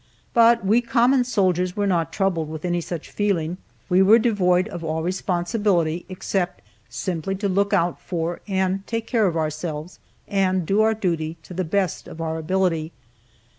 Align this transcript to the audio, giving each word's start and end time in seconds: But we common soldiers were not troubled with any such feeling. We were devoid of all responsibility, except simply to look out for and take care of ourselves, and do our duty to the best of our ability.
But 0.33 0.65
we 0.65 0.81
common 0.81 1.23
soldiers 1.23 1.75
were 1.77 1.85
not 1.85 2.11
troubled 2.11 2.49
with 2.49 2.65
any 2.65 2.81
such 2.81 3.11
feeling. 3.11 3.57
We 3.87 4.01
were 4.01 4.17
devoid 4.17 4.67
of 4.69 4.83
all 4.83 5.03
responsibility, 5.03 6.07
except 6.09 6.63
simply 6.89 7.35
to 7.35 7.47
look 7.47 7.71
out 7.71 8.01
for 8.01 8.41
and 8.47 8.83
take 8.87 9.05
care 9.05 9.27
of 9.27 9.37
ourselves, 9.37 9.99
and 10.27 10.65
do 10.65 10.81
our 10.81 10.95
duty 10.95 11.37
to 11.43 11.53
the 11.53 11.63
best 11.63 12.07
of 12.07 12.19
our 12.19 12.39
ability. 12.39 12.91